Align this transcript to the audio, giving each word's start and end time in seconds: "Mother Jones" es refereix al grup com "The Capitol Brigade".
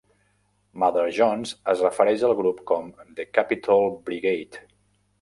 "Mother 0.83 1.03
Jones" 1.17 1.53
es 1.75 1.85
refereix 1.87 2.25
al 2.31 2.35
grup 2.41 2.65
com 2.75 2.91
"The 3.21 3.29
Capitol 3.39 3.91
Brigade". 4.11 4.69